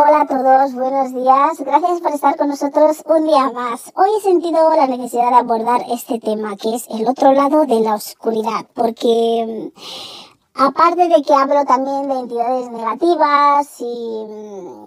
[0.00, 1.58] Hola a todos, buenos días.
[1.58, 3.90] Gracias por estar con nosotros un día más.
[3.96, 7.80] Hoy he sentido la necesidad de abordar este tema, que es el otro lado de
[7.80, 14.86] la oscuridad, porque mm, aparte de que hablo también de entidades negativas y mm,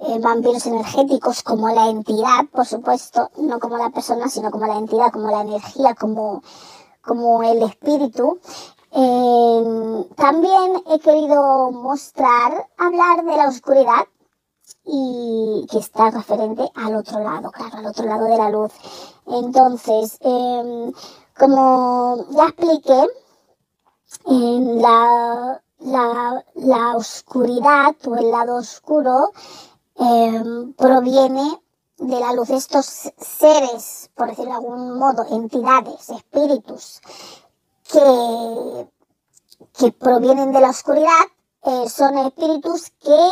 [0.00, 4.78] eh, vampiros energéticos como la entidad, por supuesto, no como la persona, sino como la
[4.78, 6.42] entidad, como la energía, como,
[7.02, 8.40] como el espíritu.
[8.92, 14.06] Eh, también he querido mostrar, hablar de la oscuridad
[14.84, 18.72] y que está referente al otro lado, claro, al otro lado de la luz.
[19.26, 20.92] Entonces, em,
[21.38, 23.06] como ya expliqué,
[24.24, 25.62] la,
[26.54, 29.32] la, oscuridad o el lado oscuro
[29.96, 31.60] em, proviene
[31.98, 32.50] de la luz.
[32.50, 37.00] Estos seres, por decirlo de algún modo, entidades, espíritus,
[37.88, 38.88] que,
[39.78, 41.24] que provienen de la oscuridad
[41.64, 43.30] eh, son espíritus que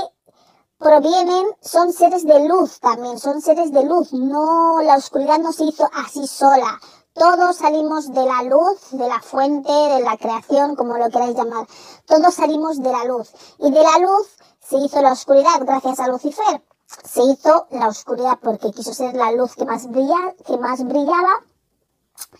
[0.78, 4.12] provienen, son seres de luz también, son seres de luz.
[4.12, 6.80] No, la oscuridad no se hizo así sola.
[7.12, 11.66] Todos salimos de la luz, de la fuente, de la creación, como lo queráis llamar.
[12.04, 13.30] Todos salimos de la luz.
[13.58, 14.26] Y de la luz
[14.60, 16.62] se hizo la oscuridad gracias a Lucifer.
[16.86, 21.42] Se hizo la oscuridad porque quiso ser la luz que más, brilla, que más brillaba.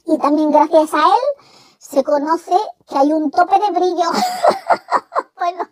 [0.05, 1.47] Y también gracias a él
[1.89, 2.57] se conoce
[2.89, 4.11] que hay un tope de brillo.
[5.39, 5.69] bueno,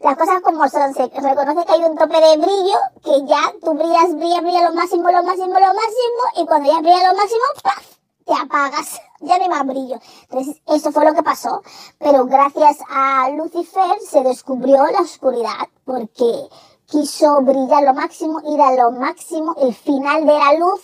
[0.00, 3.74] las cosas como son, se reconoce que hay un tope de brillo, que ya tú
[3.74, 7.44] brillas, brillas, brillas lo máximo, lo máximo, lo máximo, y cuando ya brilla lo máximo,
[7.62, 7.94] ¡paf!
[8.24, 9.96] te apagas, ya no hay más brillo.
[10.22, 11.62] Entonces, eso fue lo que pasó.
[11.98, 16.48] Pero gracias a Lucifer se descubrió la oscuridad, porque
[16.86, 20.82] quiso brillar lo máximo, ir a lo máximo, el final de la luz,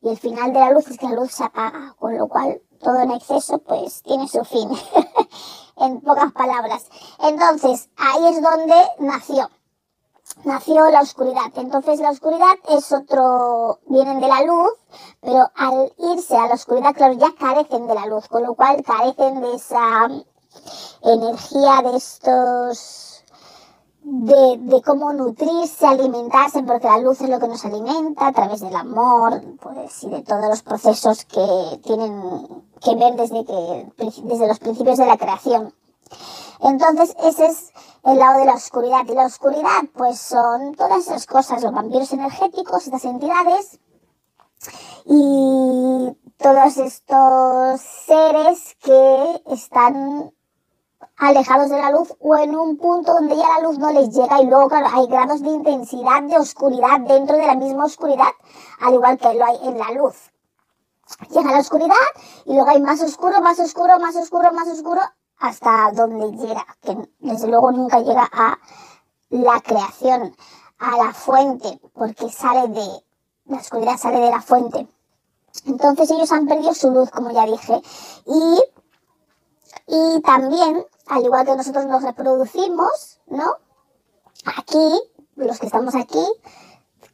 [0.00, 2.60] y el final de la luz es que la luz se apaga, con lo cual
[2.78, 4.68] todo en exceso pues tiene su fin,
[5.76, 6.86] en pocas palabras.
[7.20, 9.50] Entonces, ahí es donde nació.
[10.44, 11.52] Nació la oscuridad.
[11.56, 14.72] Entonces la oscuridad es otro, vienen de la luz,
[15.20, 18.82] pero al irse a la oscuridad, claro, ya carecen de la luz, con lo cual
[18.84, 20.08] carecen de esa
[21.02, 23.24] energía de estos
[24.10, 28.60] de, de, cómo nutrirse, alimentarse, porque la luz es lo que nos alimenta a través
[28.60, 34.48] del amor, pues, y de todos los procesos que tienen que ver desde, que, desde
[34.48, 35.74] los principios de la creación.
[36.60, 37.72] Entonces, ese es
[38.04, 39.04] el lado de la oscuridad.
[39.06, 43.78] Y la oscuridad, pues, son todas esas cosas, los vampiros energéticos, estas entidades,
[45.04, 50.32] y todos estos seres que están
[51.16, 54.40] alejados de la luz o en un punto donde ya la luz no les llega
[54.40, 58.32] y luego hay grados de intensidad de oscuridad dentro de la misma oscuridad,
[58.80, 60.30] al igual que lo hay en la luz.
[61.30, 61.94] Llega la oscuridad
[62.44, 65.00] y luego hay más oscuro, más oscuro, más oscuro, más oscuro,
[65.38, 68.58] hasta donde llega, que desde luego nunca llega a
[69.30, 70.34] la creación,
[70.78, 72.86] a la fuente, porque sale de,
[73.46, 74.86] la oscuridad sale de la fuente.
[75.66, 77.80] Entonces ellos han perdido su luz, como ya dije,
[78.26, 78.62] y,
[79.86, 83.56] y también al igual que nosotros nos reproducimos, ¿no?
[84.44, 85.00] Aquí,
[85.36, 86.24] los que estamos aquí,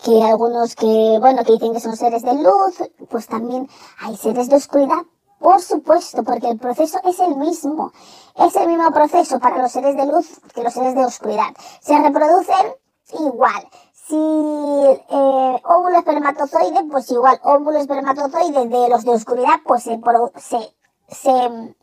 [0.04, 2.76] que algunos que, bueno, que dicen que son seres de luz,
[3.08, 5.02] pues también hay seres de oscuridad,
[5.38, 7.90] por supuesto, porque el proceso es el mismo.
[8.36, 11.54] Es el mismo proceso para los seres de luz que los seres de oscuridad.
[11.80, 12.74] Se reproducen
[13.18, 13.68] igual.
[13.92, 19.98] Si eh, óvulo espermatozoide, pues igual, óvulo espermatozoide de los de oscuridad, pues se,
[20.36, 20.74] se,
[21.08, 21.74] se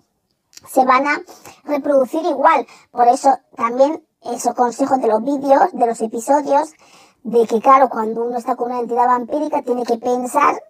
[0.70, 1.22] se van a
[1.64, 2.68] reproducir igual.
[2.92, 6.74] Por eso también esos consejos de los vídeos, de los episodios,
[7.24, 10.62] de que claro, cuando uno está con una entidad vampírica tiene que pensar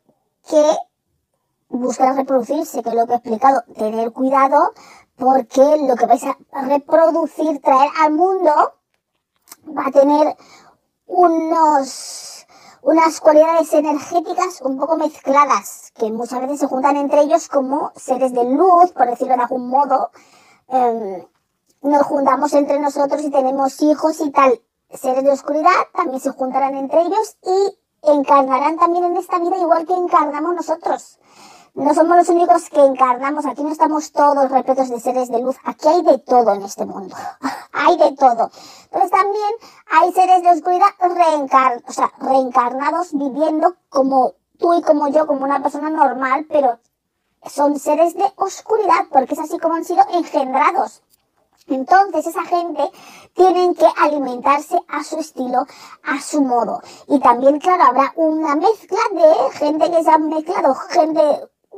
[0.49, 0.63] que
[1.69, 4.73] busca reproducirse, que es lo que he explicado, tener cuidado
[5.15, 8.51] porque lo que vais a reproducir, traer al mundo,
[9.67, 10.35] va a tener
[11.05, 12.31] unos
[12.81, 18.33] unas cualidades energéticas un poco mezcladas, que muchas veces se juntan entre ellos como seres
[18.33, 20.09] de luz, por decirlo de algún modo.
[20.67, 21.23] Em,
[21.83, 24.59] nos juntamos entre nosotros y tenemos hijos y tal.
[24.93, 29.85] Seres de oscuridad también se juntarán entre ellos y encarnarán también en esta vida igual
[29.85, 31.19] que encarnamos nosotros.
[31.73, 35.55] no somos los únicos que encarnamos, aquí no estamos todos repletos de seres de luz,
[35.63, 37.15] aquí hay de todo en este mundo,
[37.71, 38.51] hay de todo.
[38.83, 39.51] Entonces también
[39.89, 45.45] hay seres de oscuridad reencar o sea, reencarnados viviendo como tú y como yo, como
[45.45, 46.79] una persona normal, pero
[47.49, 51.01] son seres de oscuridad, porque es así como han sido engendrados.
[51.67, 52.83] Entonces esa gente
[53.33, 55.59] tienen que alimentarse a su estilo,
[56.03, 56.81] a su modo.
[57.07, 61.21] Y también, claro, habrá una mezcla de gente que se ha mezclado, gente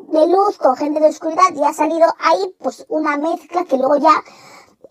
[0.07, 3.97] de luz con gente de oscuridad y ha salido ahí pues una mezcla que luego
[3.97, 4.24] ya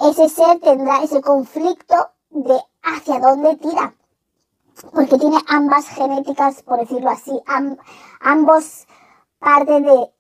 [0.01, 3.95] ese ser tendrá ese conflicto de hacia dónde tira.
[4.93, 7.33] Porque tiene ambas genéticas, por decirlo así,
[8.21, 8.87] ambos
[9.39, 10.13] partes de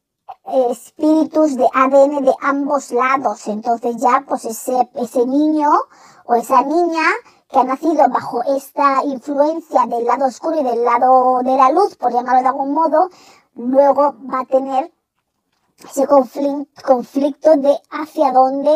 [0.70, 3.46] espíritus de ADN de ambos lados.
[3.48, 5.70] Entonces ya pues ese, ese niño
[6.24, 7.02] o esa niña
[7.48, 11.96] que ha nacido bajo esta influencia del lado oscuro y del lado de la luz,
[11.96, 13.08] por llamarlo de algún modo,
[13.54, 14.92] luego va a tener
[15.84, 18.74] ese conflicto de hacia dónde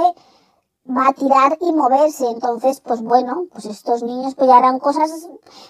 [0.88, 2.28] va a tirar y moverse.
[2.28, 5.28] Entonces, pues bueno, pues estos niños pues ya harán cosas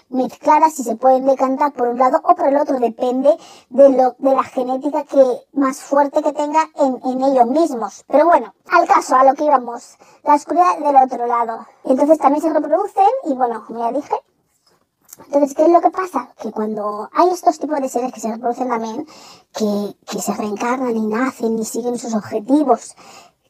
[0.09, 2.79] mezcladas y se pueden decantar por un lado o por el otro.
[2.79, 3.37] Depende
[3.69, 5.23] de, lo, de la genética que
[5.53, 8.03] más fuerte que tenga en, en ellos mismos.
[8.07, 9.97] Pero bueno, al caso, a lo que íbamos.
[10.23, 11.65] La oscuridad del otro lado.
[11.83, 14.15] Entonces también se reproducen y bueno, como ya dije,
[15.25, 16.29] entonces, ¿qué es lo que pasa?
[16.39, 19.07] Que cuando hay estos tipos de seres que se reproducen también,
[19.53, 22.95] que, que se reencarnan y nacen y siguen sus objetivos,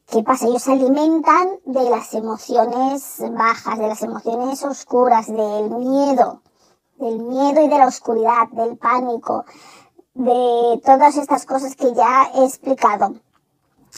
[0.10, 0.48] ¿Qué pasa?
[0.48, 6.42] Ellos se alimentan de las emociones bajas, de las emociones oscuras, del miedo,
[6.96, 9.44] del miedo y de la oscuridad, del pánico,
[10.14, 13.16] de todas estas cosas que ya he explicado.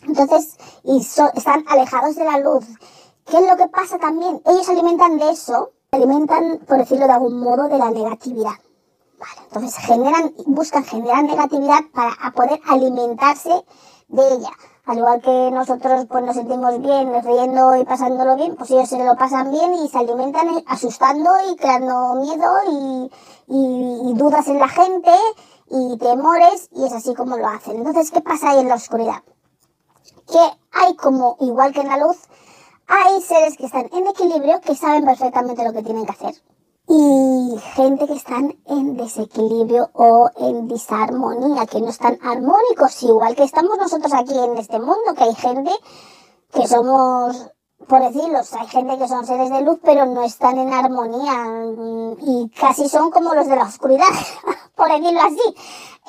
[0.01, 2.65] Entonces, y están alejados de la luz.
[3.25, 4.41] ¿Qué es lo que pasa también?
[4.47, 8.57] Ellos se alimentan de eso, se alimentan, por decirlo de algún modo, de la negatividad.
[9.19, 13.63] Vale, entonces generan, buscan generar negatividad para poder alimentarse
[14.07, 14.49] de ella
[14.89, 19.03] al igual que nosotros pues nos sentimos bien riendo y pasándolo bien, pues ellos se
[19.03, 23.11] lo pasan bien y se alimentan asustando y creando miedo y,
[23.47, 25.11] y, dudas en la gente
[25.69, 27.77] y temores y es así como lo hacen.
[27.77, 29.23] Entonces, ¿qué pasa ahí en la oscuridad?
[30.27, 30.39] Que
[30.71, 32.17] hay como, igual que en la luz,
[32.87, 36.33] hay seres que están en equilibrio que saben perfectamente lo que tienen que hacer
[36.91, 43.43] y gente que están en desequilibrio o en disarmonía, que no están armónicos, igual que
[43.43, 45.71] estamos nosotros aquí en este mundo, que hay gente
[46.51, 47.51] que somos,
[47.87, 51.67] por decirlo, hay gente que son seres de luz, pero no están en armonía
[52.21, 54.07] y casi son como los de la oscuridad,
[54.75, 55.55] por decirlo así.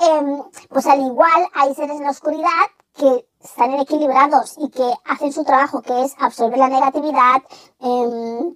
[0.08, 2.48] Em, pues al igual hay seres en la oscuridad
[2.94, 7.42] que están equilibrados y que hacen su trabajo, que es absorber la negatividad,
[7.80, 8.54] eh,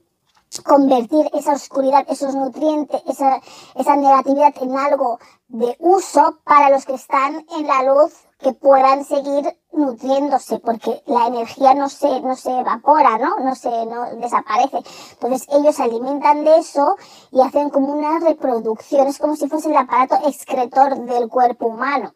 [0.62, 3.40] convertir esa oscuridad, esos nutrientes, esa,
[3.74, 5.18] esa negatividad en algo
[5.48, 11.26] de uso para los que están en la luz que puedan seguir nutriéndose porque la
[11.26, 13.38] energía no se, no se evapora, ¿no?
[13.38, 14.82] No se, no desaparece.
[15.12, 16.96] Entonces ellos se alimentan de eso
[17.30, 22.14] y hacen como una reproducción, es como si fuese el aparato excretor del cuerpo humano.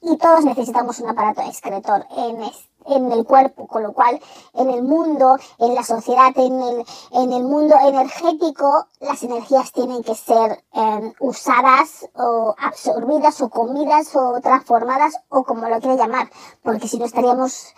[0.00, 4.20] Y todos necesitamos un aparato excretor en este en el cuerpo, con lo cual
[4.54, 10.02] en el mundo, en la sociedad, en el, en el mundo energético, las energías tienen
[10.02, 16.30] que ser em, usadas o absorbidas o comidas o transformadas o como lo quiera llamar,
[16.62, 17.74] porque si no estaríamos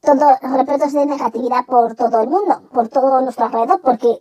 [0.00, 4.20] todos repletos de negatividad por todo el mundo, por todo nuestro alrededor, porque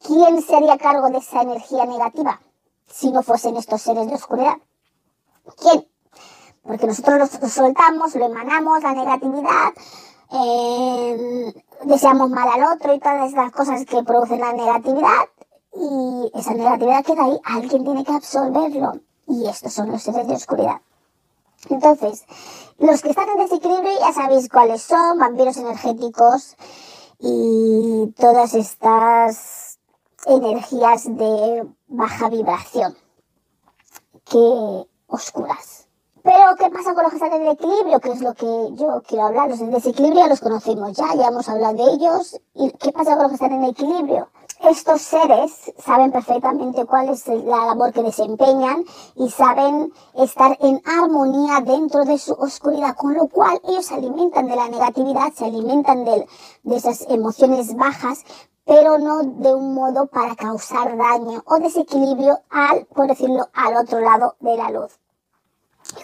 [0.00, 2.40] ¿quién se haría cargo de esa energía negativa
[2.86, 4.58] si no fuesen estos seres de oscuridad?
[5.56, 5.88] ¿Quién?
[6.68, 9.72] Porque nosotros lo soltamos, lo emanamos, la negatividad,
[10.30, 15.24] eh, deseamos mal al otro y todas esas cosas que producen la negatividad,
[15.74, 20.34] y esa negatividad queda ahí, alguien tiene que absorberlo, y estos son los seres de
[20.34, 20.82] oscuridad.
[21.70, 22.26] Entonces,
[22.76, 26.54] los que están en desequilibrio ya sabéis cuáles son, vampiros energéticos
[27.18, 29.78] y todas estas
[30.26, 32.94] energías de baja vibración,
[34.26, 35.87] que oscuras.
[36.30, 38.00] Pero, ¿qué pasa con los están en equilibrio?
[38.00, 39.48] Que es lo que yo quiero hablar.
[39.48, 42.38] Los en desequilibrio ya los conocemos ya, ya hemos hablado de ellos.
[42.52, 44.28] ¿Y qué pasa con los que están en equilibrio?
[44.60, 51.62] Estos seres saben perfectamente cuál es la labor que desempeñan y saben estar en armonía
[51.62, 56.04] dentro de su oscuridad, con lo cual ellos se alimentan de la negatividad, se alimentan
[56.04, 56.26] de,
[56.62, 58.24] de esas emociones bajas,
[58.66, 64.00] pero no de un modo para causar daño o desequilibrio al, por decirlo, al otro
[64.00, 64.98] lado de la luz.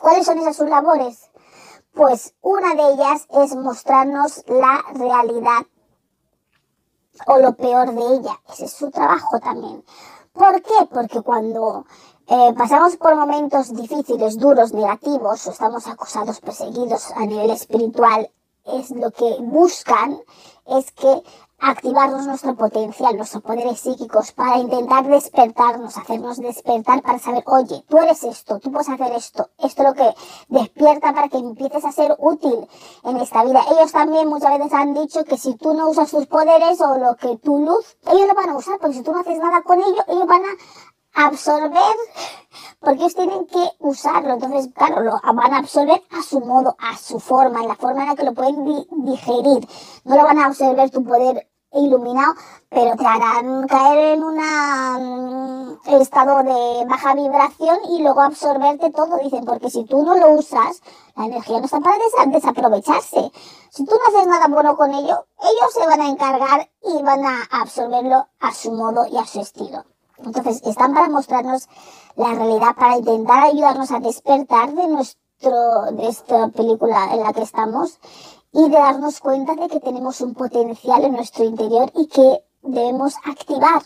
[0.00, 1.30] ¿Cuáles son esas sus labores?
[1.92, 5.66] Pues una de ellas es mostrarnos la realidad
[7.26, 8.40] o lo peor de ella.
[8.52, 9.84] Ese es su trabajo también.
[10.32, 10.88] ¿Por qué?
[10.92, 11.86] Porque cuando
[12.26, 18.30] eh, pasamos por momentos difíciles, duros, negativos, o estamos acosados, perseguidos a nivel espiritual,
[18.64, 20.18] es lo que buscan
[20.66, 21.22] es que
[21.64, 27.96] activarnos nuestro potencial, nuestros poderes psíquicos para intentar despertarnos, hacernos despertar para saber, oye, tú
[27.96, 30.14] eres esto, tú puedes hacer esto, esto es lo que
[30.48, 32.68] despierta para que empieces a ser útil
[33.04, 33.62] en esta vida.
[33.70, 37.16] Ellos también muchas veces han dicho que si tú no usas tus poderes o lo
[37.16, 39.78] que tu luz, ellos lo van a usar, porque si tú no haces nada con
[39.78, 41.94] ellos, ellos van a absorber
[42.80, 44.34] porque ellos tienen que usarlo.
[44.34, 48.02] Entonces, claro, lo van a absorber a su modo, a su forma, en la forma
[48.02, 48.64] en la que lo pueden
[49.04, 49.66] digerir.
[50.04, 52.34] No lo van a absorber tu poder iluminado,
[52.68, 59.44] pero te harán caer en un estado de baja vibración y luego absorberte todo, dicen,
[59.44, 60.82] porque si tú no lo usas,
[61.16, 63.30] la energía no está para desaprovecharse.
[63.70, 67.24] Si tú no haces nada bueno con ello, ellos se van a encargar y van
[67.24, 69.84] a absorberlo a su modo y a su estilo.
[70.18, 71.68] Entonces, están para mostrarnos
[72.16, 75.52] la realidad, para intentar ayudarnos a despertar de nuestro,
[75.92, 77.98] de esta película en la que estamos
[78.54, 83.14] y de darnos cuenta de que tenemos un potencial en nuestro interior y que debemos
[83.24, 83.82] activar.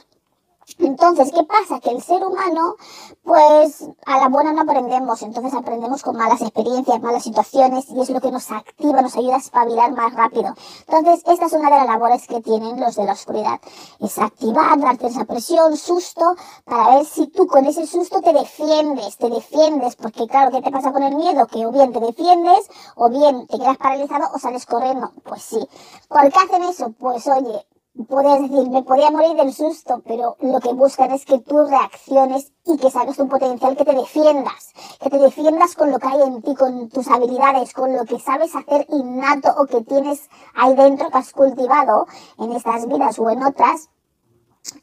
[0.79, 1.81] Entonces, ¿qué pasa?
[1.81, 2.77] Que el ser humano,
[3.23, 8.11] pues a la buena no aprendemos, entonces aprendemos con malas experiencias, malas situaciones y es
[8.11, 10.55] lo que nos activa, nos ayuda a espabilar más rápido.
[10.87, 13.61] Entonces, esta es una de las labores que tienen los de la oscuridad.
[14.01, 19.17] Es activar, darte esa presión, susto, para ver si tú con ese susto te defiendes,
[19.17, 21.47] te defiendes, porque claro, ¿qué te pasa con el miedo?
[21.47, 25.13] Que o bien te defiendes, o bien te quedas paralizado o sales corriendo.
[25.25, 25.69] Pues sí.
[26.09, 26.93] ¿Por qué hacen eso?
[26.99, 27.67] Pues oye,
[28.07, 32.53] Puedes decir, me podía morir del susto, pero lo que buscan es que tú reacciones
[32.65, 36.23] y que saques tu potencial, que te defiendas, que te defiendas con lo que hay
[36.23, 40.77] en ti, con tus habilidades, con lo que sabes hacer innato o que tienes ahí
[40.77, 42.07] dentro que has cultivado
[42.39, 43.91] en estas vidas o en otras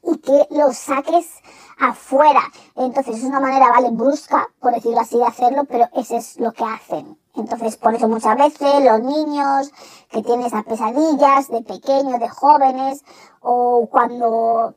[0.03, 1.35] y que lo saques
[1.79, 2.41] afuera.
[2.75, 6.51] Entonces es una manera, vale, brusca, por decirlo así, de hacerlo, pero eso es lo
[6.51, 7.14] que hacen.
[7.35, 9.71] Entonces, por eso muchas veces los niños
[10.09, 13.03] que tienen esas pesadillas de pequeños, de jóvenes,
[13.41, 14.75] o cuando,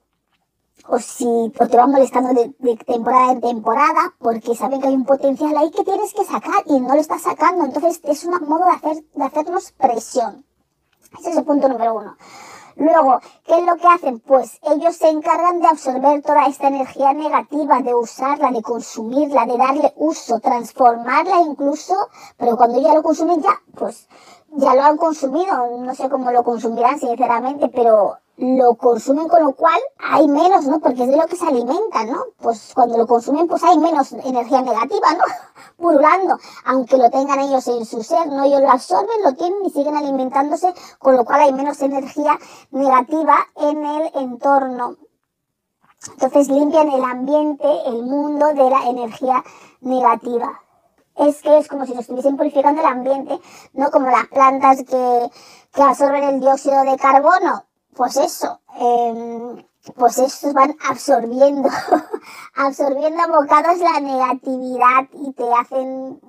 [0.88, 5.57] o si te van molestando de, temporada en temporada, porque saben que hay un potencial
[5.57, 7.65] ahí que tienes que sacar y no lo estás sacando.
[7.65, 10.45] Entonces, es un modo de, hacer, de hacernos presión.
[11.19, 12.17] Ese es el punto número uno.
[12.79, 14.21] Luego, ¿qué es lo que hacen?
[14.21, 19.59] Pues ellos se encargan de absorber toda esta energía negativa, de usarla, de consumirla, de
[19.59, 21.95] darle uso, transformarla incluso,
[22.37, 24.09] pero cuando ya lo consumen ya, pues
[24.52, 29.52] ya lo han consumido, no sé cómo lo consumirán sinceramente, pero lo consumen con lo
[29.52, 30.78] cual hay menos, ¿no?
[30.78, 32.25] Porque es de lo que se alimentan, ¿no?
[32.38, 35.25] Pues cuando lo consumen pues hay menos energía negativa, ¿no?
[35.76, 38.45] Purulando, aunque lo tengan ellos en su ser, ¿no?
[38.45, 42.38] Ellos lo absorben, lo tienen y siguen alimentándose, con lo cual hay menos energía
[42.71, 44.97] negativa en el entorno.
[46.12, 49.43] Entonces limpian el ambiente, el mundo de la energía
[49.81, 50.61] negativa
[51.19, 53.39] es que es como si lo estuviesen purificando el ambiente,
[53.73, 55.31] no como las plantas que,
[55.73, 57.65] que absorben el dióxido de carbono.
[57.95, 59.65] Pues eso, eh,
[59.97, 61.69] pues estos van absorbiendo,
[62.57, 66.21] absorbiendo a bocados la negatividad y te hacen,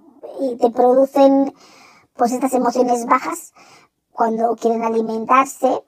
[0.41, 1.53] y te producen
[2.15, 3.53] pues estas emociones bajas
[4.12, 5.84] cuando quieren alimentarse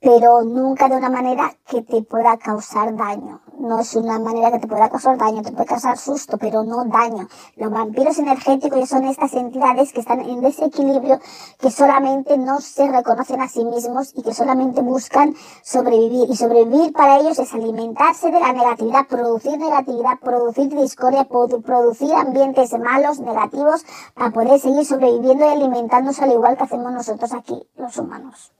[0.00, 3.42] pero nunca de una manera que te pueda causar daño.
[3.58, 6.86] No es una manera que te pueda causar daño, te puede causar susto, pero no
[6.86, 7.28] daño.
[7.56, 11.20] Los vampiros energéticos son estas entidades que están en desequilibrio,
[11.58, 16.30] que solamente no se reconocen a sí mismos y que solamente buscan sobrevivir.
[16.30, 22.72] Y sobrevivir para ellos es alimentarse de la negatividad, producir negatividad, producir discordia, producir ambientes
[22.78, 27.98] malos, negativos, para poder seguir sobreviviendo y alimentándose al igual que hacemos nosotros aquí, los
[27.98, 28.52] humanos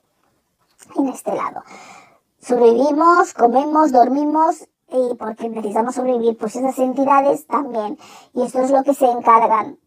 [0.96, 1.62] en este lado.
[2.40, 7.98] Sobrevivimos, comemos, dormimos y porque necesitamos sobrevivir, pues esas entidades también.
[8.34, 9.78] Y esto es lo que se encargan.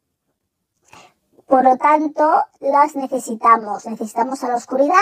[1.47, 3.85] Por lo tanto, las necesitamos.
[3.85, 4.95] Necesitamos a la oscuridad,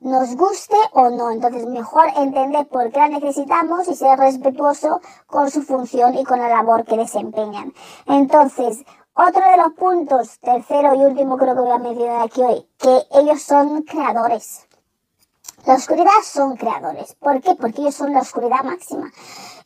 [0.00, 1.30] nos guste o no.
[1.30, 6.40] Entonces, mejor entender por qué la necesitamos y ser respetuoso con su función y con
[6.40, 7.72] la labor que desempeñan.
[8.06, 12.68] Entonces, otro de los puntos, tercero y último creo que voy a mencionar aquí hoy,
[12.78, 14.65] que ellos son creadores.
[15.66, 17.16] La oscuridad son creadores.
[17.16, 17.56] ¿Por qué?
[17.56, 19.10] Porque ellos son la oscuridad máxima.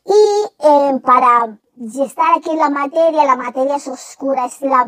[0.03, 4.83] Y eh, para estar aquí en la materia, la materia es oscura, es la,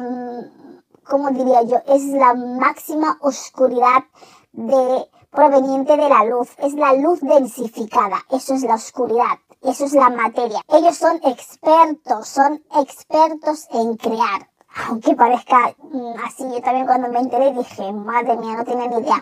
[1.03, 1.77] ¿cómo diría yo?
[1.86, 4.05] Es la máxima oscuridad
[4.53, 6.50] de, proveniente de la luz.
[6.58, 8.17] Es la luz densificada.
[8.32, 9.38] Eso es la oscuridad.
[9.62, 10.62] Eso es la materia.
[10.67, 14.50] Ellos son expertos, son expertos en crear.
[14.88, 18.98] Aunque parezca mm, así, yo también cuando me enteré dije, madre mía, no tenía ni
[18.98, 19.22] idea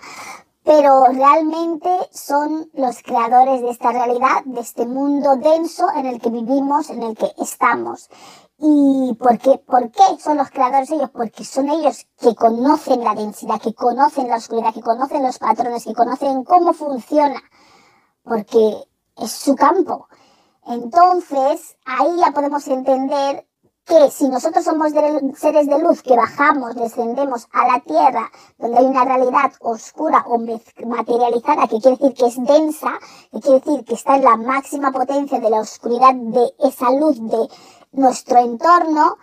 [0.64, 6.30] pero realmente son los creadores de esta realidad, de este mundo denso en el que
[6.30, 8.10] vivimos, en el que estamos.
[8.60, 9.58] ¿Y por qué?
[9.58, 11.10] ¿Por qué son los creadores ellos?
[11.10, 15.84] Porque son ellos que conocen la densidad, que conocen la oscuridad, que conocen los patrones,
[15.84, 17.42] que conocen cómo funciona,
[18.24, 18.76] porque
[19.18, 20.08] es su campo.
[20.68, 23.48] Entonces, ahí ya podemos entender
[23.86, 24.92] que si nosotros somos
[25.36, 30.38] seres de luz que bajamos, descendemos a la tierra, donde hay una realidad oscura o
[30.86, 33.00] materializada, que quiere decir que es densa,
[33.32, 37.20] que quiere decir que está en la máxima potencia de la oscuridad de esa luz
[37.22, 37.48] de
[37.92, 39.18] nuestro entorno,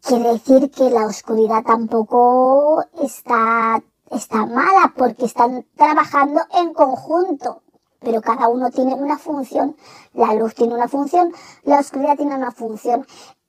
[0.00, 7.62] quiere decir que la oscuridad tampoco está, está mala, porque están trabajando en conjunto
[8.00, 9.76] pero cada uno tiene una función,
[10.12, 11.32] la luz tiene una función,
[11.64, 13.06] la oscuridad tiene una función,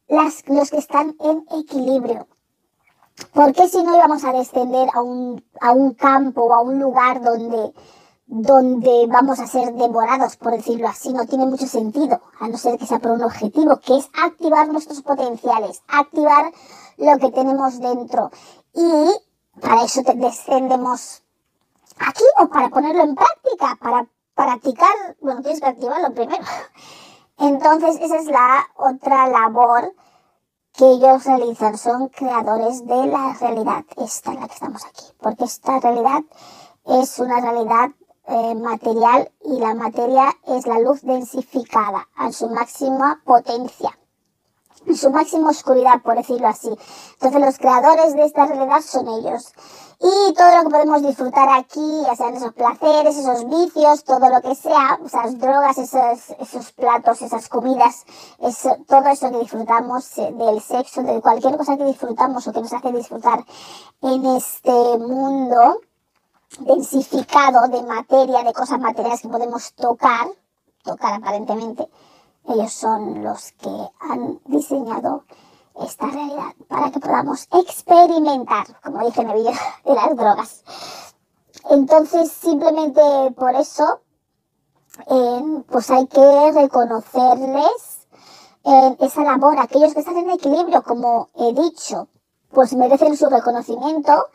[0.08, 2.28] las, los que están en equilibrio.
[3.34, 7.22] Porque si no íbamos a descender a un, a un campo o a un lugar
[7.22, 7.74] donde,
[8.26, 12.80] donde vamos a ser devorados, por decirlo así, no tiene mucho sentido, a no ser
[12.80, 16.52] que sea por un objetivo, que es activar nuestros potenciales, activar
[16.98, 18.32] lo que tenemos dentro.
[18.74, 21.24] Y para eso descendemos
[21.98, 24.08] aquí o para ponerlo en práctica, para
[24.40, 26.44] practicar, bueno, tienes que activarlo primero.
[27.38, 29.94] Entonces, esa es la otra labor
[30.74, 31.78] que ellos realizan.
[31.78, 33.84] Son creadores de la realidad.
[33.98, 35.04] Esta en la que estamos aquí.
[35.22, 36.22] Porque esta realidad
[36.86, 37.90] es una realidad
[38.28, 43.99] eh, material y la materia es la luz densificada a su máxima potencia en
[44.96, 46.70] su máxima oscuridad, por decirlo así.
[47.14, 49.54] Entonces los creadores de esta realidad son ellos.
[50.02, 54.42] Y todo lo que podemos disfrutar aquí, ya sean esos placeres, esos vicios, todo lo
[54.42, 58.06] que sea, esas drogas, esos, esos platos, esas comidas,
[58.40, 62.62] eso, todo eso que disfrutamos eh, del sexo, de cualquier cosa que disfrutamos o que
[62.62, 63.44] nos hace disfrutar
[64.02, 65.82] en este mundo
[66.60, 70.28] densificado de materia, de cosas materiales que podemos tocar,
[70.84, 71.90] tocar aparentemente,
[72.50, 75.24] ellos son los que han diseñado
[75.82, 79.52] esta realidad para que podamos experimentar, como dice el vídeo
[79.86, 80.64] de las drogas.
[81.70, 83.02] Entonces, simplemente
[83.38, 84.02] por eso,
[85.08, 88.08] eh, pues hay que reconocerles
[88.64, 89.60] eh, esa labor.
[89.60, 92.08] Aquellos que están en equilibrio, como he dicho,
[92.52, 94.28] pues merecen su reconocimiento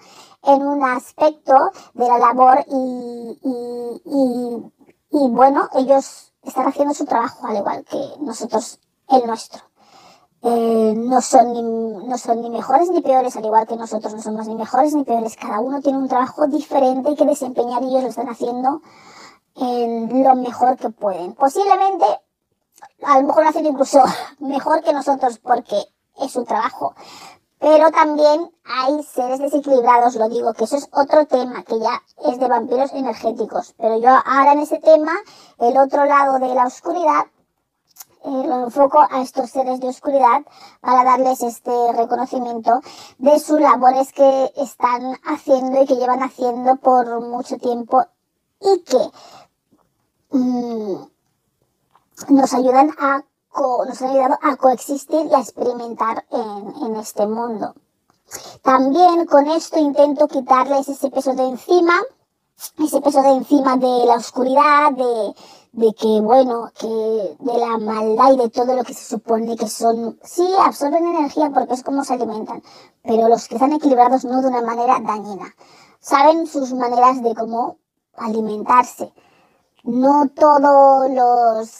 [0.44, 1.54] en un aspecto
[1.94, 4.72] de la labor y, y, y,
[5.10, 9.62] y bueno, ellos están haciendo su trabajo al igual que nosotros el nuestro.
[10.42, 14.46] Eh, no, son no son ni mejores ni peores, al igual que nosotros no somos
[14.46, 15.36] ni mejores ni peores.
[15.36, 18.82] Cada uno tiene un trabajo diferente que desempeñar y ellos lo están haciendo
[19.56, 21.34] en lo mejor que pueden.
[21.34, 22.04] Posiblemente,
[23.02, 24.02] a lo mejor lo hacen incluso
[24.38, 25.82] mejor que nosotros porque
[26.20, 26.94] es su trabajo.
[27.64, 32.38] Pero también hay seres desequilibrados, lo digo, que eso es otro tema, que ya es
[32.38, 33.74] de vampiros energéticos.
[33.78, 35.12] Pero yo ahora en ese tema,
[35.58, 37.24] el otro lado de la oscuridad,
[38.22, 40.42] eh, lo enfoco a estos seres de oscuridad
[40.82, 42.82] para darles este reconocimiento
[43.16, 48.04] de sus labores que están haciendo y que llevan haciendo por mucho tiempo
[48.60, 49.10] y que
[50.36, 50.96] mm,
[52.28, 53.24] nos ayudan a
[53.86, 57.74] nos han ayudado a coexistir y a experimentar en, en este mundo.
[58.62, 62.00] También con esto intento quitarles ese peso de encima,
[62.78, 65.34] ese peso de encima de la oscuridad, de,
[65.72, 69.68] de que, bueno, que de la maldad y de todo lo que se supone que
[69.68, 72.62] son, sí, absorben energía porque es como se alimentan,
[73.02, 75.54] pero los que están equilibrados no de una manera dañina.
[76.00, 77.76] Saben sus maneras de cómo
[78.16, 79.12] alimentarse.
[79.86, 81.10] No todas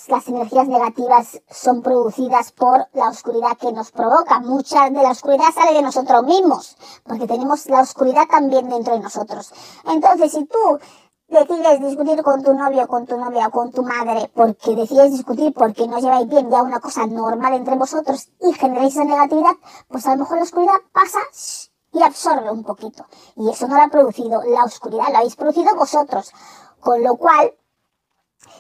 [0.09, 4.41] las energías negativas son producidas por la oscuridad que nos provoca.
[4.41, 9.01] Mucha de la oscuridad sale de nosotros mismos, porque tenemos la oscuridad también dentro de
[9.01, 9.55] nosotros.
[9.87, 10.79] Entonces, si tú
[11.29, 15.55] decides discutir con tu novio, con tu novia o con tu madre, porque decides discutir
[15.55, 19.55] porque no lleváis bien ya una cosa normal entre vosotros y generáis esa negatividad,
[19.89, 21.21] pues a lo mejor la oscuridad pasa
[21.91, 23.07] y absorbe un poquito.
[23.35, 26.33] Y eso no lo ha producido la oscuridad, lo habéis producido vosotros.
[26.81, 27.55] Con lo cual,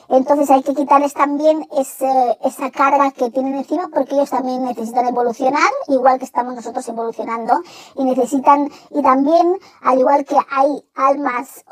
[0.08, 5.06] entonces hay que quitarles también ese, esa carga que tienen encima porque ellos también necesitan
[5.06, 7.62] evolucionar, igual que estamos nosotros evolucionando,
[7.96, 11.64] y necesitan, y también, al igual que hay almas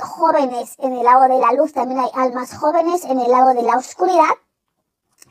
[0.00, 3.62] jóvenes en el lado de la luz, también hay almas jóvenes en el lado de
[3.62, 4.34] la oscuridad,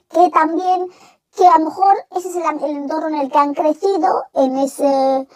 [0.10, 0.88] que también,
[1.36, 4.58] que a lo mejor ese es el, el entorno en el que han crecido, en
[4.58, 5.28] ese,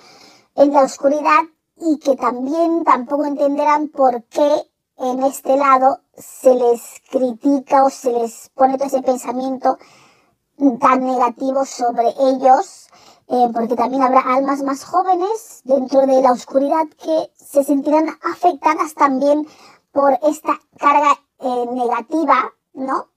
[0.56, 1.42] en la oscuridad,
[1.76, 8.12] y que también tampoco entenderán por qué en este lado se les critica o se
[8.12, 9.78] les pone todo ese pensamiento
[10.80, 12.88] tan negativo sobre ellos
[13.28, 18.94] eh, porque también habrá almas más jóvenes dentro de la oscuridad que se sentirán afectadas
[18.94, 19.48] también
[19.92, 23.08] por esta carga eh, negativa, ¿no?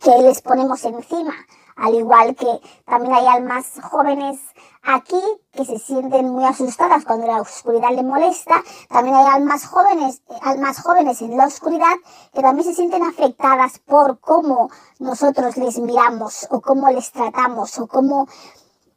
[0.00, 1.34] Que les ponemos encima.
[1.76, 4.40] Al igual que también hay almas jóvenes
[4.82, 5.20] aquí
[5.52, 8.62] que se sienten muy asustadas cuando la oscuridad les molesta.
[8.88, 11.96] También hay almas jóvenes, eh, almas jóvenes en la oscuridad
[12.32, 17.86] que también se sienten afectadas por cómo nosotros les miramos o cómo les tratamos o
[17.86, 18.26] cómo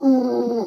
[0.02, 0.63] Mm,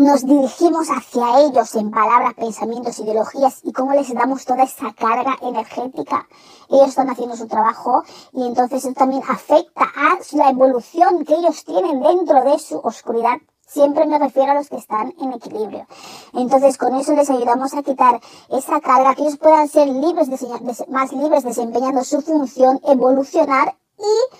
[0.00, 5.36] nos dirigimos hacia ellos en palabras, pensamientos, ideologías y cómo les damos toda esa carga
[5.42, 6.28] energética.
[6.68, 11.64] Ellos están haciendo su trabajo y entonces eso también afecta a la evolución que ellos
[11.64, 13.38] tienen dentro de su oscuridad.
[13.66, 15.86] Siempre me refiero a los que están en equilibrio.
[16.32, 20.28] Entonces, con eso les ayudamos a quitar esa carga, que ellos puedan ser libres,
[20.88, 24.36] más libres desempeñando su función, evolucionar y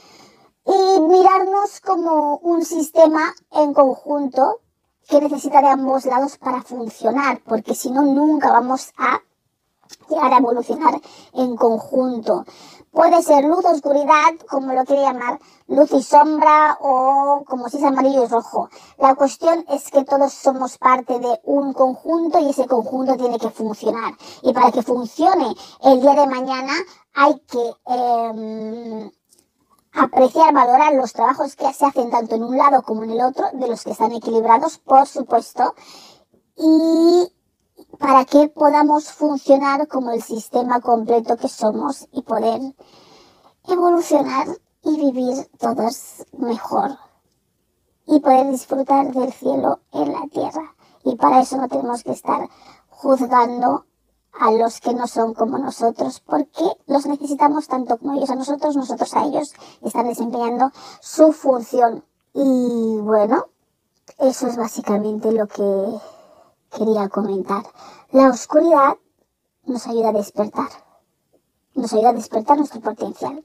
[0.68, 4.60] y mirarnos como un sistema en conjunto
[5.08, 9.20] que necesita de ambos lados para funcionar, porque si no, nunca vamos a
[10.08, 11.00] llegar a evolucionar
[11.32, 12.44] en conjunto.
[12.90, 17.84] Puede ser luz oscuridad, como lo quiere llamar, luz y sombra o como si es
[17.84, 18.68] amarillo y rojo.
[18.98, 23.50] La cuestión es que todos somos parte de un conjunto y ese conjunto tiene que
[23.50, 24.14] funcionar.
[24.42, 26.72] Y para que funcione el día de mañana
[27.14, 29.10] hay que eh,
[29.98, 33.46] apreciar, valorar los trabajos que se hacen tanto en un lado como en el otro,
[33.52, 35.74] de los que están equilibrados, por supuesto,
[36.56, 37.32] y
[37.98, 42.60] para que podamos funcionar como el sistema completo que somos y poder
[43.64, 44.46] evolucionar
[44.84, 46.98] y vivir todos mejor
[48.06, 50.74] y poder disfrutar del cielo en la tierra.
[51.04, 52.48] Y para eso no tenemos que estar
[52.88, 53.86] juzgando
[54.32, 58.76] a los que no son como nosotros, porque los necesitamos tanto como ellos a nosotros,
[58.76, 62.04] nosotros a ellos, están desempeñando su función.
[62.34, 63.46] Y bueno,
[64.18, 66.00] eso es básicamente lo que
[66.76, 67.64] quería comentar.
[68.12, 68.96] La oscuridad
[69.64, 70.68] nos ayuda a despertar,
[71.74, 73.44] nos ayuda a despertar nuestro potencial,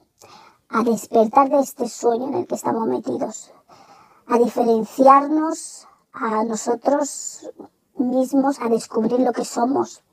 [0.69, 3.52] a despertar de este sueño en el que estamos metidos,
[4.28, 7.50] a diferenciarnos a nosotros
[7.96, 10.04] mismos, a descubrir lo que somos,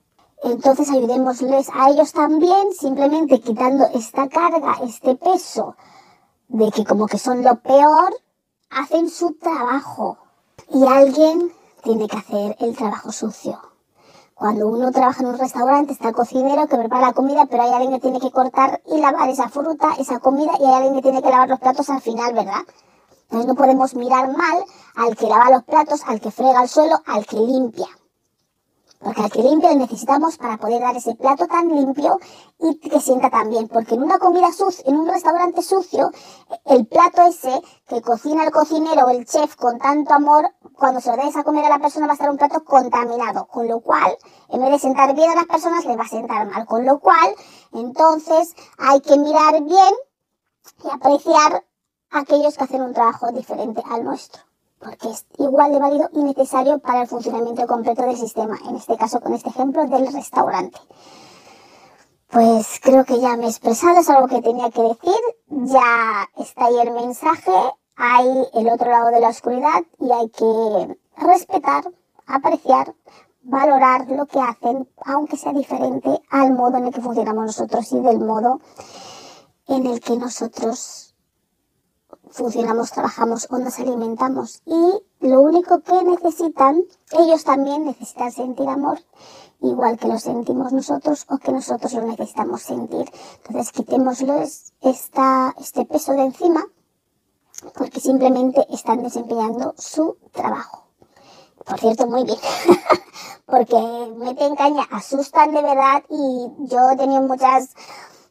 [0.43, 5.77] entonces ayudémosles a ellos también, simplemente quitando esta carga, este peso
[6.49, 8.15] de que como que son lo peor,
[8.71, 10.19] hacen su trabajo.
[10.73, 13.61] Y alguien tiene que hacer el trabajo sucio.
[14.35, 17.73] Cuando uno trabaja en un restaurante, está el cocinero que prepara la comida, pero hay
[17.73, 21.03] alguien que tiene que cortar y lavar esa fruta, esa comida, y hay alguien que
[21.03, 22.63] tiene que lavar los platos al final, ¿verdad?
[23.25, 24.65] Entonces no podemos mirar mal
[24.97, 27.87] al que lava los platos, al que frega el suelo, al que limpia.
[29.03, 32.19] Porque al que limpia necesitamos para poder dar ese plato tan limpio
[32.59, 33.67] y que sienta tan bien.
[33.67, 36.11] Porque en una comida sucia, en un restaurante sucio,
[36.67, 41.17] el plato ese que cocina el cocinero o el chef con tanto amor, cuando se
[41.17, 43.47] lo des a comer a la persona va a estar un plato contaminado.
[43.47, 44.19] Con lo cual,
[44.51, 46.67] en vez de sentar bien a las personas, les va a sentar mal.
[46.67, 47.35] Con lo cual,
[47.73, 49.95] entonces, hay que mirar bien
[50.85, 51.65] y apreciar
[52.11, 54.50] a aquellos que hacen un trabajo diferente al nuestro
[54.81, 58.97] porque es igual de válido y necesario para el funcionamiento completo del sistema, en este
[58.97, 60.79] caso con este ejemplo del restaurante.
[62.29, 66.67] Pues creo que ya me he expresado, es algo que tenía que decir, ya está
[66.67, 67.53] ahí el mensaje,
[67.97, 71.85] hay el otro lado de la oscuridad y hay que respetar,
[72.27, 72.95] apreciar,
[73.43, 78.01] valorar lo que hacen, aunque sea diferente al modo en el que funcionamos nosotros y
[78.01, 78.61] del modo
[79.67, 81.10] en el que nosotros
[82.31, 84.63] funcionamos, trabajamos o nos alimentamos.
[84.67, 89.01] Y lo único que necesitan, ellos también necesitan sentir amor,
[89.61, 93.11] igual que lo sentimos nosotros o que nosotros lo necesitamos sentir.
[93.47, 96.65] Entonces quitémosles esta, este peso de encima
[97.75, 100.87] porque simplemente están desempeñando su trabajo.
[101.65, 102.39] Por cierto, muy bien.
[103.47, 103.77] porque
[104.17, 107.71] meten caña, asustan de verdad y yo he tenido muchas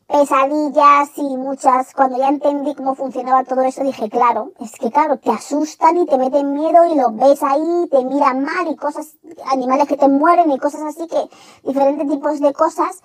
[0.09, 5.19] pesadillas y muchas, cuando ya entendí cómo funcionaba todo eso, dije, claro, es que claro,
[5.19, 9.17] te asustan y te meten miedo y lo ves ahí, te miran mal y cosas,
[9.51, 11.29] animales que te mueren y cosas así que,
[11.63, 13.01] diferentes tipos de cosas,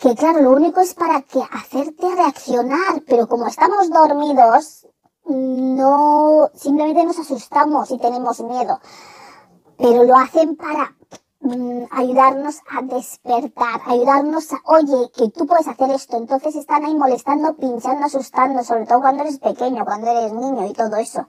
[0.00, 4.86] que claro, lo único es para que hacerte reaccionar, pero como estamos dormidos,
[5.26, 8.80] no, simplemente nos asustamos y tenemos miedo,
[9.76, 10.95] pero lo hacen para
[11.46, 16.16] mm, ayudarnos a despertar, ayudarnos a, oye, que tú puedes hacer esto.
[16.16, 20.72] Entonces están ahí molestando, pinchando, asustando, sobre todo cuando eres pequeño, cuando eres niño y
[20.72, 21.26] todo eso.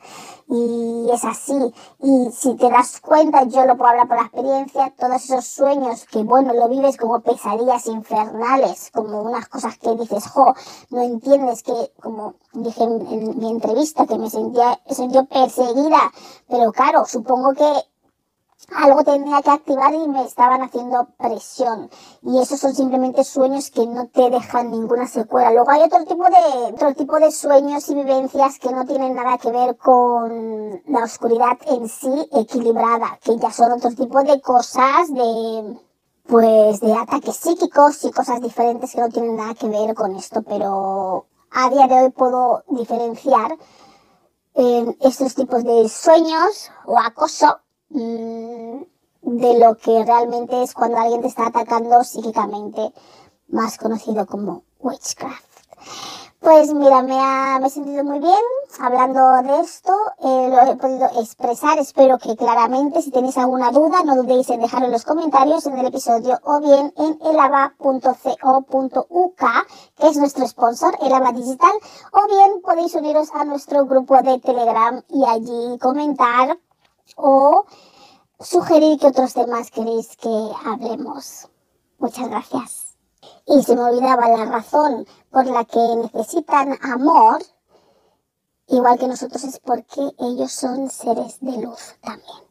[0.50, 1.74] Y es así.
[2.02, 6.06] Y si te das cuenta, yo lo puedo hablar por la experiencia, todos esos sueños
[6.06, 10.54] que, bueno, lo vives como pesadillas infernales, como unas cosas que dices, jo,
[10.90, 16.12] no entiendes que, como dije en, mi entrevista, que me sentía, sentía perseguida,
[16.48, 17.72] pero claro, supongo que
[18.76, 21.90] algo tenía que activar y me estaban haciendo presión.
[22.22, 25.52] Y esos son simplemente sueños que no te dejan ninguna secuela.
[25.52, 29.38] Luego hay otro tipo de, otro tipo de sueños y vivencias que no tienen nada
[29.38, 35.14] que ver con la oscuridad en sí equilibrada, que ya son otro tipo de cosas
[35.14, 35.80] de,
[36.28, 40.42] pues de ataques psíquicos y cosas diferentes que no tienen nada que ver con esto,
[40.42, 43.58] pero a día de hoy puedo diferenciar
[44.56, 48.82] eh, estos tipos de sueños o acoso Mm,
[49.22, 52.94] de lo que realmente es cuando alguien te está atacando psíquicamente,
[53.48, 55.44] más conocido como witchcraft.
[56.40, 58.40] Pues mira, me, ha, me he sentido muy bien
[58.80, 64.04] hablando de esto, eh, lo he podido expresar, espero que claramente, si tenéis alguna duda,
[64.04, 67.82] no dudéis en dejarlo en los comentarios en el episodio o bien en elava.co.uk,
[69.98, 71.74] que es nuestro sponsor, Elava Digital,
[72.14, 76.58] o bien podéis uniros a nuestro grupo de Telegram y allí comentar
[77.16, 77.66] o
[78.40, 81.50] sugerir que otros temas queréis que hablemos.
[82.00, 82.98] Muchas gracias.
[83.46, 87.42] Y se me olvidaba la razón por la que necesitan amor,
[88.68, 92.44] igual que nosotros, es porque ellos son seres de luz también.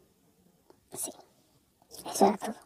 [0.93, 1.13] Sí,
[2.11, 2.66] eso era todo.